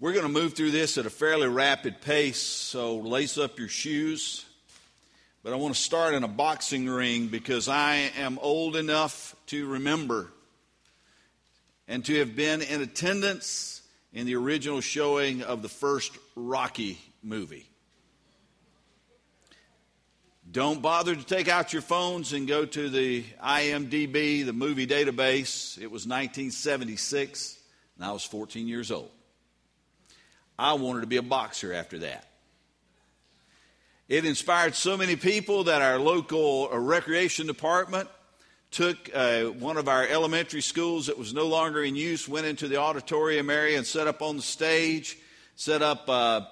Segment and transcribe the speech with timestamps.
[0.00, 3.68] We're going to move through this at a fairly rapid pace, so lace up your
[3.68, 4.46] shoes.
[5.42, 9.66] But I want to start in a boxing ring because I am old enough to
[9.66, 10.32] remember
[11.86, 13.82] and to have been in attendance
[14.14, 17.68] in the original showing of the first Rocky movie.
[20.50, 25.76] Don't bother to take out your phones and go to the IMDb, the movie database.
[25.76, 27.58] It was 1976,
[27.96, 29.10] and I was 14 years old.
[30.60, 32.26] I wanted to be a boxer after that.
[34.10, 38.10] It inspired so many people that our local uh, recreation department
[38.70, 42.68] took uh, one of our elementary schools that was no longer in use, went into
[42.68, 45.16] the auditorium area and set up on the stage,
[45.56, 46.42] set up uh,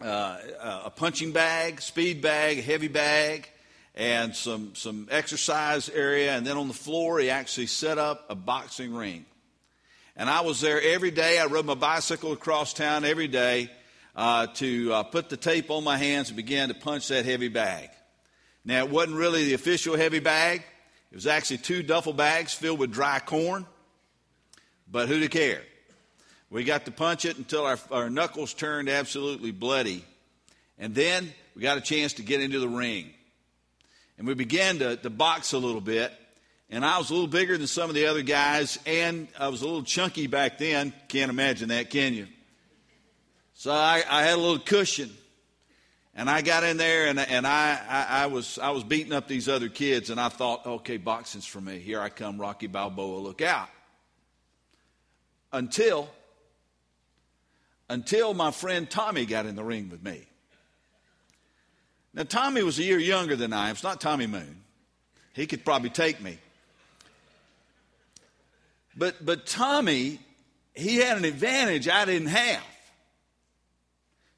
[0.00, 0.38] uh,
[0.86, 3.46] a punching bag, speed bag, heavy bag,
[3.94, 6.34] and some, some exercise area.
[6.34, 9.26] And then on the floor, he actually set up a boxing ring.
[10.18, 11.38] And I was there every day.
[11.38, 13.70] I rode my bicycle across town every day
[14.16, 17.46] uh, to uh, put the tape on my hands and began to punch that heavy
[17.46, 17.88] bag.
[18.64, 20.64] Now, it wasn't really the official heavy bag.
[21.12, 23.64] It was actually two duffel bags filled with dry corn.
[24.90, 25.62] But who'd care?
[26.50, 30.04] We got to punch it until our, our knuckles turned absolutely bloody.
[30.80, 33.10] And then we got a chance to get into the ring.
[34.18, 36.12] And we began to, to box a little bit.
[36.70, 39.62] And I was a little bigger than some of the other guys, and I was
[39.62, 40.92] a little chunky back then.
[41.08, 42.26] Can't imagine that, can you?
[43.54, 45.10] So I, I had a little cushion.
[46.14, 49.28] And I got in there and, and I, I, I, was, I was beating up
[49.28, 51.78] these other kids, and I thought, okay, boxing's for me.
[51.78, 53.68] Here I come, Rocky Balboa, look out.
[55.52, 56.08] Until
[57.88, 60.26] until my friend Tommy got in the ring with me.
[62.12, 63.72] Now, Tommy was a year younger than I am.
[63.72, 64.62] It's not Tommy Moon.
[65.32, 66.38] He could probably take me.
[68.98, 70.18] But, but Tommy,
[70.74, 72.62] he had an advantage I didn't have.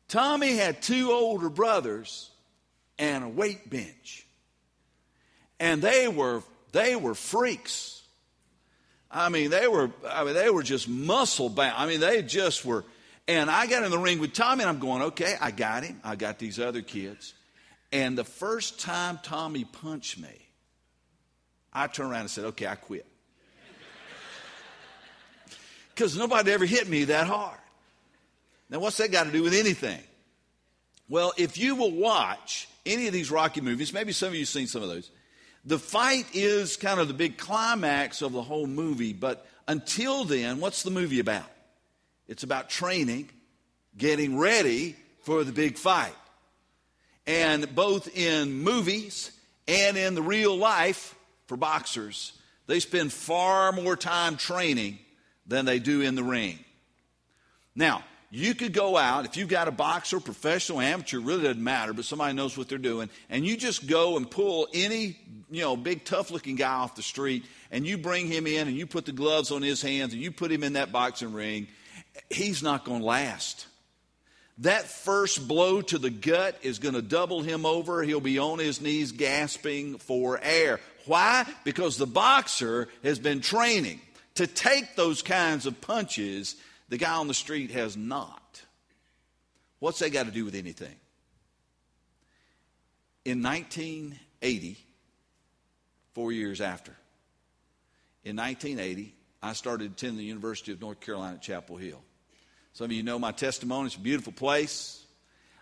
[0.06, 2.30] Tommy had two older brothers
[2.98, 4.26] and a weight bench.
[5.58, 8.02] And they were, they were freaks.
[9.10, 11.74] I mean, they were, I mean, they were just muscle bound.
[11.78, 12.84] I mean, they just were,
[13.26, 16.00] and I got in the ring with Tommy, and I'm going, okay, I got him.
[16.04, 17.32] I got these other kids.
[17.92, 20.48] And the first time Tommy punched me,
[21.72, 23.06] I turned around and said, okay, I quit.
[26.00, 27.58] Because nobody ever hit me that hard.
[28.70, 30.00] Now, what's that got to do with anything?
[31.10, 34.48] Well, if you will watch any of these Rocky movies, maybe some of you have
[34.48, 35.10] seen some of those,
[35.66, 39.12] the fight is kind of the big climax of the whole movie.
[39.12, 41.50] But until then, what's the movie about?
[42.28, 43.28] It's about training,
[43.98, 46.16] getting ready for the big fight.
[47.26, 49.32] And both in movies
[49.68, 52.32] and in the real life for boxers,
[52.68, 54.98] they spend far more time training
[55.50, 56.58] than they do in the ring.
[57.74, 61.92] Now, you could go out, if you've got a boxer, professional, amateur, really doesn't matter,
[61.92, 65.18] but somebody knows what they're doing, and you just go and pull any,
[65.50, 68.76] you know, big tough looking guy off the street, and you bring him in and
[68.76, 71.66] you put the gloves on his hands and you put him in that boxing ring,
[72.30, 73.66] he's not going to last.
[74.58, 78.02] That first blow to the gut is going to double him over.
[78.02, 80.80] He'll be on his knees gasping for air.
[81.06, 81.46] Why?
[81.64, 84.00] Because the boxer has been training
[84.40, 86.56] to take those kinds of punches
[86.88, 88.62] the guy on the street has not.
[89.80, 90.94] What's that got to do with anything?
[93.26, 94.78] In 1980,
[96.14, 96.92] four years after,
[98.24, 102.00] in 1980, I started attending the University of North Carolina at Chapel Hill.
[102.72, 103.88] Some of you know my testimony.
[103.88, 105.04] It's a beautiful place.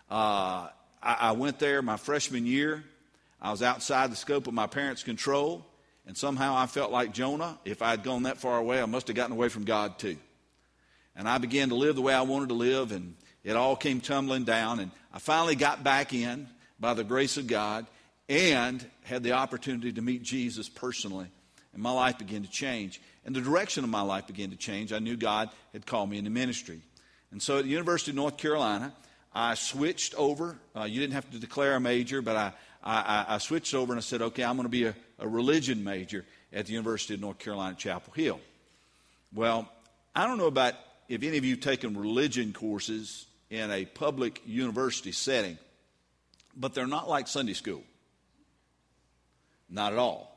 [0.08, 0.68] Uh,
[1.02, 2.84] I, I went there my freshman year.
[3.42, 5.66] I was outside the scope of my parents' control,
[6.08, 7.58] and somehow I felt like Jonah.
[7.66, 10.16] If I had gone that far away, I must have gotten away from God too.
[11.14, 13.14] And I began to live the way I wanted to live, and
[13.44, 14.80] it all came tumbling down.
[14.80, 16.48] And I finally got back in
[16.80, 17.86] by the grace of God
[18.26, 21.26] and had the opportunity to meet Jesus personally.
[21.74, 23.02] And my life began to change.
[23.26, 24.94] And the direction of my life began to change.
[24.94, 26.80] I knew God had called me into ministry.
[27.32, 28.94] And so at the University of North Carolina,
[29.34, 30.56] I switched over.
[30.74, 32.52] Uh, you didn't have to declare a major, but I,
[32.82, 35.82] I, I switched over and I said, okay, I'm going to be a, a, religion
[35.82, 38.40] major at the University of North Carolina, Chapel Hill.
[39.34, 39.70] Well,
[40.14, 40.74] I don't know about
[41.08, 45.58] if any of you have taken religion courses in a public university setting,
[46.56, 47.82] but they're not like Sunday school.
[49.68, 50.34] Not at all.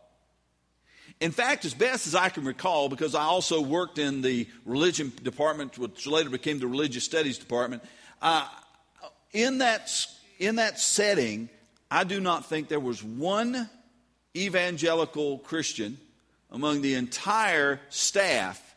[1.20, 5.12] In fact, as best as I can recall, because I also worked in the religion
[5.24, 7.84] department, which later became the religious studies department,
[8.22, 8.48] uh,
[9.32, 9.92] in, that,
[10.40, 11.50] in that setting,
[11.92, 13.70] I do not think there was one
[14.36, 15.98] evangelical Christian
[16.50, 18.72] among the entire staff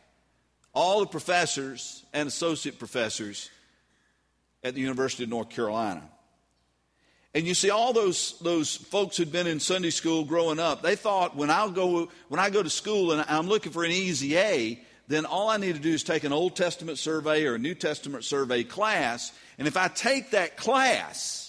[0.75, 3.49] all the professors and associate professors
[4.61, 6.03] at the University of North Carolina.
[7.33, 10.95] And you see, all those, those folks who'd been in Sunday school growing up, they
[10.95, 14.37] thought when, I'll go, when I go to school and I'm looking for an easy
[14.37, 17.59] A, then all I need to do is take an Old Testament survey or a
[17.59, 19.31] New Testament survey class.
[19.57, 21.44] And if I take that class,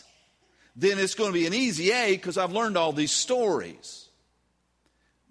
[0.76, 4.08] then it's going to be an easy A because I've learned all these stories.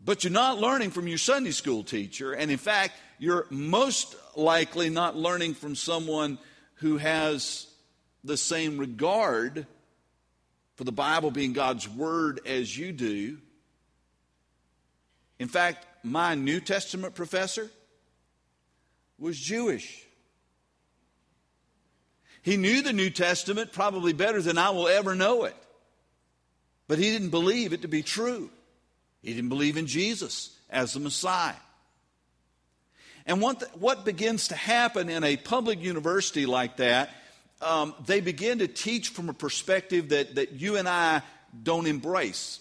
[0.04, 2.34] But you're not learning from your Sunday school teacher.
[2.34, 6.40] And in fact, you're most likely not learning from someone
[6.76, 7.68] who has
[8.24, 9.68] the same regard
[10.76, 13.38] for the Bible being God's Word as you do.
[15.40, 17.70] In fact, my New Testament professor
[19.20, 20.06] was Jewish.
[22.46, 25.56] He knew the New Testament probably better than I will ever know it.
[26.88, 28.52] But he didn't believe it to be true.
[29.24, 31.56] He didn't believe in Jesus as the Messiah.
[33.26, 37.10] And what, the, what begins to happen in a public university like that,
[37.64, 41.24] um, they begin to teach from a perspective that, that you and I
[41.64, 42.60] don't embrace.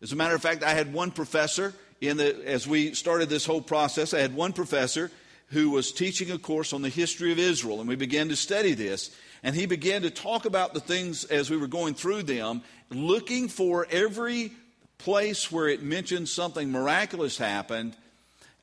[0.00, 3.46] As a matter of fact, I had one professor in the, as we started this
[3.46, 5.10] whole process, I had one professor
[5.48, 8.74] who was teaching a course on the history of Israel, and we began to study
[8.74, 9.10] this.
[9.42, 13.48] And he began to talk about the things as we were going through them, looking
[13.48, 14.52] for every
[14.98, 17.96] place where it mentioned something miraculous happened.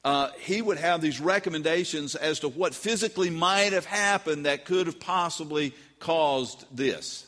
[0.03, 4.87] Uh, he would have these recommendations as to what physically might have happened that could
[4.87, 7.25] have possibly caused this.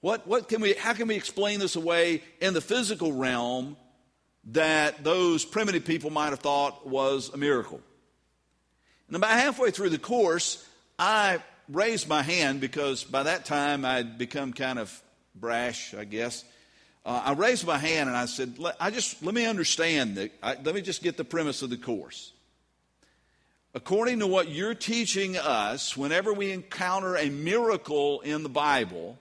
[0.00, 3.76] What, what can we, how can we explain this away in the physical realm
[4.44, 7.80] that those primitive people might have thought was a miracle.
[9.08, 10.66] And about halfway through the course,
[10.98, 15.02] I raised my hand because by that time I'd become kind of
[15.34, 16.44] brash, I guess.
[17.04, 20.56] Uh, I raised my hand and I said, let, I just, let me understand, I,
[20.62, 22.32] let me just get the premise of the course.
[23.72, 29.16] According to what you're teaching us, whenever we encounter a miracle in the Bible,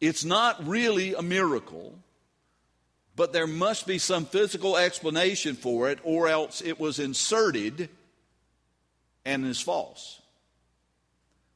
[0.00, 1.94] it's not really a miracle
[3.18, 7.88] but there must be some physical explanation for it, or else it was inserted
[9.24, 10.22] and is false.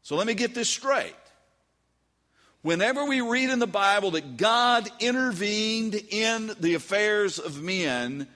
[0.03, 1.15] So let me get this straight.
[2.63, 8.27] Whenever we read in the Bible that God intervened in the affairs of men,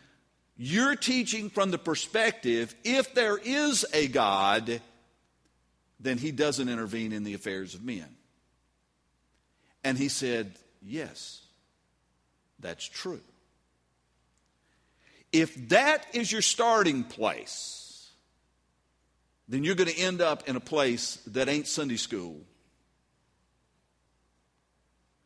[0.56, 4.80] you're teaching from the perspective if there is a God,
[5.98, 8.06] then he doesn't intervene in the affairs of men.
[9.82, 11.45] And he said, Yes
[12.60, 13.20] that's true.
[15.32, 18.10] If that is your starting place,
[19.48, 22.40] then you're going to end up in a place that ain't Sunday school.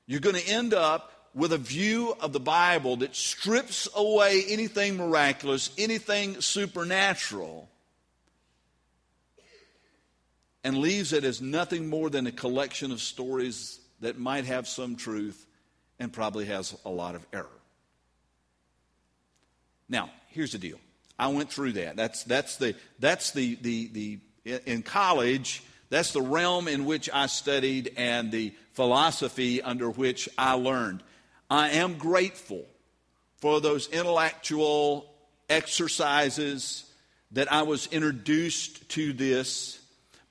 [0.06, 4.96] You're going to end up with a view of the Bible that strips away anything
[4.96, 7.68] miraculous, anything supernatural,
[10.64, 14.96] and leaves it as nothing more than a collection of stories that might have some
[14.96, 15.46] truth
[16.00, 17.46] and probably has a lot of error.
[19.88, 20.78] Now, here's the deal.
[21.18, 21.96] I went through that.
[21.96, 27.26] That's, that's, the, that's the, the, the, in college, that's the realm in which I
[27.26, 31.02] studied and the philosophy under which I learned.
[31.50, 32.64] I am grateful
[33.36, 35.12] for those intellectual
[35.48, 36.84] exercises
[37.32, 39.80] that I was introduced to this,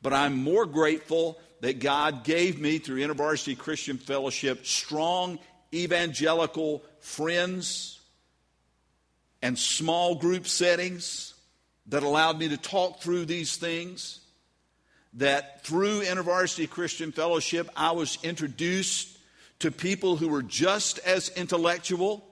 [0.02, 5.40] but I'm more grateful that God gave me through InterVarsity Christian Fellowship strong
[5.74, 8.00] evangelical friends
[9.42, 11.34] and small group settings
[11.88, 14.20] that allowed me to talk through these things.
[15.14, 19.18] That through InterVarsity Christian Fellowship, I was introduced
[19.60, 22.24] to people who were just as intellectual,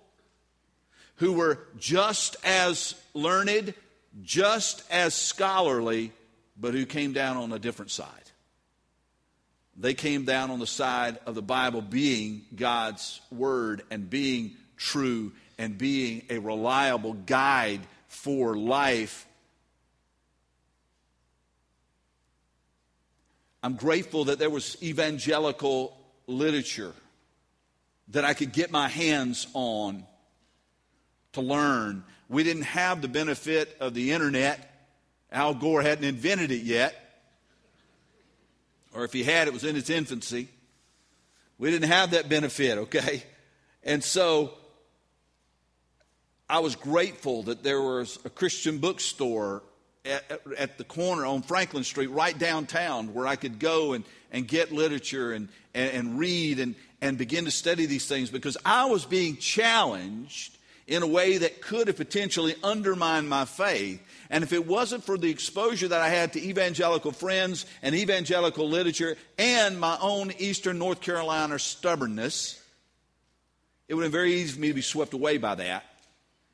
[1.16, 3.74] who were just as learned,
[4.22, 6.12] just as scholarly,
[6.56, 8.32] but who came down on a different side.
[9.78, 15.34] They came down on the side of the Bible being God's Word and being true
[15.60, 19.28] and being a reliable guide for life.
[23.62, 26.94] I'm grateful that there was evangelical literature
[28.10, 30.06] that I could get my hands on
[31.34, 32.04] to learn.
[32.30, 34.74] We didn't have the benefit of the internet.
[35.32, 37.07] Al Gore hadn't invented it yet
[38.98, 40.50] or if he had, it was in its infancy.
[41.60, 43.22] We didn't have that benefit, okay?
[43.84, 44.54] And so
[46.50, 49.62] I was grateful that there was a Christian bookstore
[50.04, 54.48] at, at, the corner on Franklin Street, right downtown, where I could go and, and
[54.48, 58.86] get literature and, and, and read and, and begin to study these things because I
[58.86, 60.57] was being challenged
[60.88, 64.02] in a way that could have potentially undermined my faith.
[64.30, 68.68] And if it wasn't for the exposure that I had to evangelical friends and evangelical
[68.68, 72.62] literature and my own Eastern North Carolina stubbornness,
[73.88, 75.84] it would have been very easy for me to be swept away by that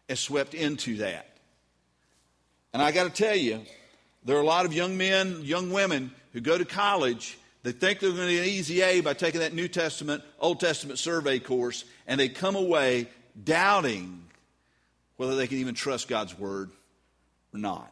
[0.10, 1.28] and swept into that.
[2.74, 3.62] And I got to tell you,
[4.26, 8.00] there are a lot of young men, young women who go to college they think
[8.00, 11.40] they're going to get an easy A by taking that New Testament, Old Testament survey
[11.40, 13.08] course, and they come away
[13.42, 14.24] doubting
[15.18, 16.72] whether they can even trust God's word
[17.54, 17.92] or not.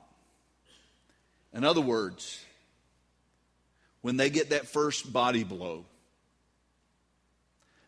[1.54, 2.44] In other words,
[4.02, 5.86] when they get that first body blow,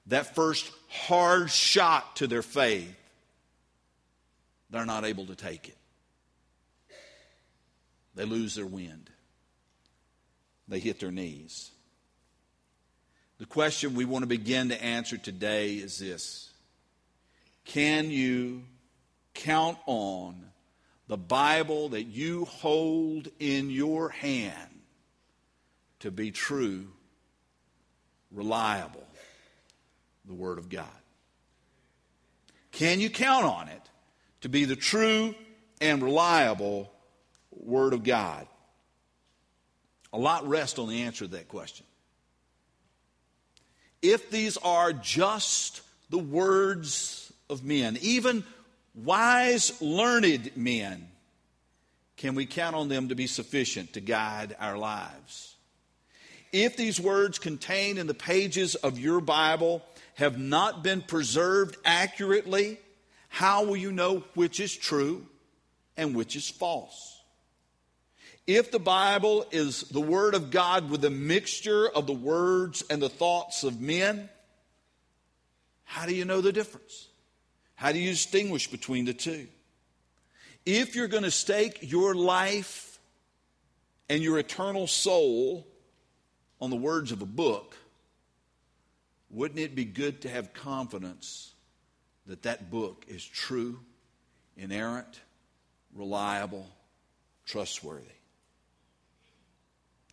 [0.07, 2.93] that first hard shot to their faith,
[4.69, 5.77] they're not able to take it.
[8.15, 9.10] They lose their wind.
[10.67, 11.72] They hit their knees.
[13.39, 16.52] The question we want to begin to answer today is this
[17.65, 18.63] Can you
[19.34, 20.43] count on
[21.08, 24.82] the Bible that you hold in your hand
[26.00, 26.88] to be true,
[28.32, 29.08] reliable,
[30.25, 30.88] the Word of God?
[32.72, 33.82] Can you count on it
[34.41, 35.36] to be the true
[35.79, 36.91] and reliable
[37.51, 38.48] Word of God?
[40.12, 41.86] A lot rests on the answer to that question.
[44.01, 47.23] If these are just the words
[47.53, 48.43] of men, even
[48.93, 51.07] wise, learned men,
[52.17, 55.55] can we count on them to be sufficient to guide our lives?
[56.51, 59.81] If these words contained in the pages of your Bible
[60.15, 62.77] have not been preserved accurately,
[63.29, 65.25] how will you know which is true
[65.98, 67.22] and which is false?
[68.45, 73.01] If the Bible is the Word of God with a mixture of the words and
[73.01, 74.29] the thoughts of men,
[75.86, 77.07] how do you know the difference?
[77.75, 79.48] How do you distinguish between the two?
[80.65, 83.00] If you're going to stake your life
[84.10, 85.68] and your eternal soul
[86.62, 87.75] on the words of a book,
[89.30, 91.53] wouldn't it be good to have confidence
[92.27, 93.80] that that book is true,
[94.56, 95.20] inerrant,
[95.94, 96.68] reliable,
[97.46, 98.06] trustworthy?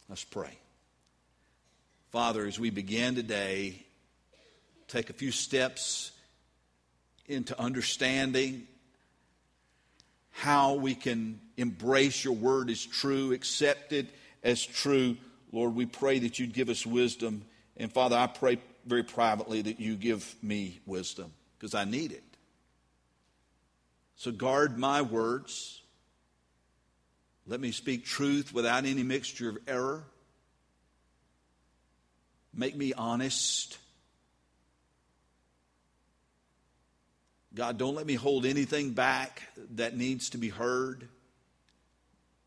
[0.09, 0.59] Let's pray.
[2.11, 3.85] Father, as we begin today,
[4.89, 6.11] take a few steps
[7.31, 8.67] into understanding
[10.31, 14.07] how we can embrace your word as true, accept it
[14.43, 15.17] as true.
[15.53, 17.45] Lord, we pray that you'd give us wisdom.
[17.77, 22.25] And Father, I pray very privately that you give me wisdom because I need it.
[24.17, 25.81] So guard my words.
[27.47, 30.05] Let me speak truth without any mixture of error.
[32.55, 33.79] Make me honest.
[37.55, 39.43] God, don't let me hold anything back
[39.75, 41.09] that needs to be heard.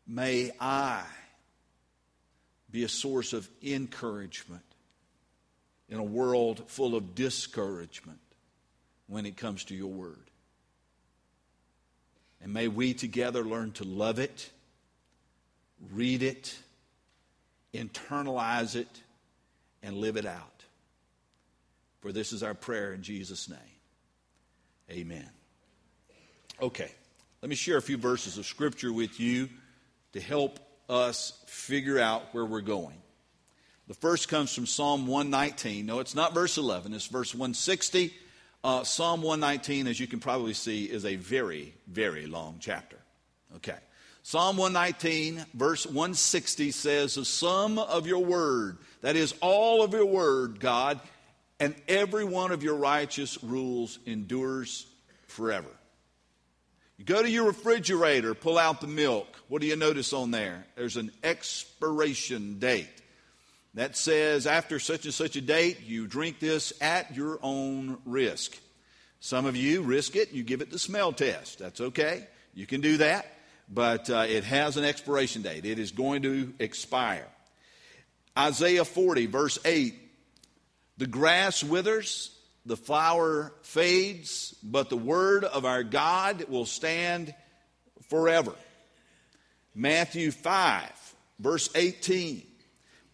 [0.06, 1.02] May I
[2.70, 4.64] be a source of encouragement
[5.88, 8.18] in a world full of discouragement
[9.06, 10.30] when it comes to your word.
[12.42, 14.50] And may we together learn to love it
[15.92, 16.56] read it,
[17.72, 19.02] internalize it,
[19.82, 20.64] and live it out.
[22.00, 23.58] For this is our prayer in Jesus' name.
[24.90, 25.28] Amen.
[26.60, 26.90] Okay,
[27.42, 29.48] let me share a few verses of Scripture with you
[30.12, 32.96] to help us figure out where we're going.
[33.88, 35.84] The first comes from Psalm 119.
[35.86, 38.12] No, it's not verse 11, it's verse 160.
[38.62, 42.96] Uh, Psalm 119, as you can probably see, is a very, very long chapter.
[43.56, 43.76] Okay.
[44.22, 50.06] Psalm 119, verse 160 says, The sum of your word, that is all of your
[50.06, 50.98] word, God,
[51.64, 54.86] and every one of your righteous rules endures
[55.26, 55.68] forever.
[56.98, 59.26] You go to your refrigerator, pull out the milk.
[59.48, 60.64] What do you notice on there?
[60.76, 62.88] There's an expiration date.
[63.74, 68.56] That says after such and such a date, you drink this at your own risk.
[69.18, 71.58] Some of you risk it, you give it the smell test.
[71.58, 72.28] That's okay.
[72.54, 73.26] You can do that
[73.68, 75.64] but uh, it has an expiration date.
[75.64, 77.26] It is going to expire.
[78.36, 79.94] Isaiah 40, verse 8
[80.96, 82.30] The grass withers,
[82.66, 87.34] the flower fades, but the word of our God will stand
[88.08, 88.54] forever.
[89.74, 92.42] Matthew 5, verse 18.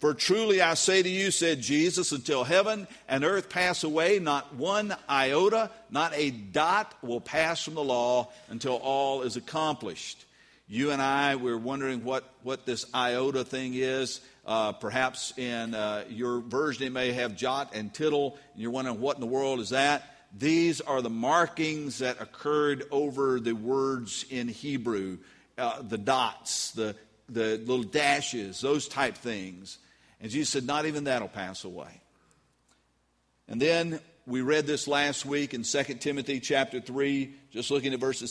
[0.00, 4.54] For truly I say to you, said Jesus, until heaven and earth pass away, not
[4.54, 10.24] one iota, not a dot will pass from the law until all is accomplished.
[10.68, 14.20] You and I, we're wondering what, what this iota thing is.
[14.50, 19.00] Uh, perhaps in uh, your version it may have jot and tittle, and you're wondering
[19.00, 20.02] what in the world is that.
[20.36, 25.18] These are the markings that occurred over the words in Hebrew,
[25.56, 26.96] uh, the dots, the,
[27.28, 29.78] the little dashes, those type things.
[30.20, 32.00] And Jesus said, Not even that'll pass away.
[33.46, 38.00] And then we read this last week in 2 Timothy chapter 3, just looking at
[38.00, 38.28] verses